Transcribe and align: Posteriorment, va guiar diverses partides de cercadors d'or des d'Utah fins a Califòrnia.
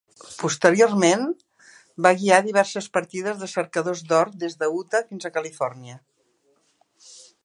Posteriorment, 0.43 1.25
va 2.05 2.11
guiar 2.21 2.39
diverses 2.47 2.87
partides 2.97 3.37
de 3.43 3.49
cercadors 3.53 4.03
d'or 4.13 4.33
des 4.45 4.57
d'Utah 4.63 5.03
fins 5.11 5.29
a 5.31 5.35
Califòrnia. 5.37 5.99